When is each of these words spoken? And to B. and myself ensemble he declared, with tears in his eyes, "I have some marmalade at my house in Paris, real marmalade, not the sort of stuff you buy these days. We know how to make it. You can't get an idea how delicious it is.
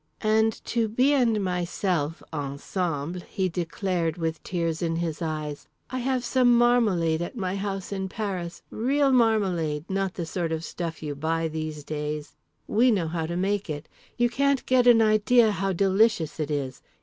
And 0.25 0.51
to 0.65 0.87
B. 0.87 1.13
and 1.13 1.43
myself 1.43 2.23
ensemble 2.33 3.19
he 3.29 3.49
declared, 3.49 4.17
with 4.17 4.41
tears 4.41 4.81
in 4.81 4.95
his 4.95 5.21
eyes, 5.21 5.67
"I 5.91 5.99
have 5.99 6.25
some 6.25 6.57
marmalade 6.57 7.21
at 7.21 7.37
my 7.37 7.55
house 7.55 7.91
in 7.91 8.09
Paris, 8.09 8.63
real 8.71 9.11
marmalade, 9.11 9.87
not 9.87 10.15
the 10.15 10.25
sort 10.25 10.51
of 10.51 10.63
stuff 10.63 11.03
you 11.03 11.13
buy 11.13 11.47
these 11.49 11.83
days. 11.83 12.35
We 12.67 12.89
know 12.89 13.09
how 13.09 13.27
to 13.27 13.37
make 13.37 13.69
it. 13.69 13.87
You 14.17 14.27
can't 14.27 14.65
get 14.65 14.87
an 14.87 15.03
idea 15.03 15.51
how 15.51 15.71
delicious 15.71 16.39
it 16.39 16.49
is. 16.49 16.81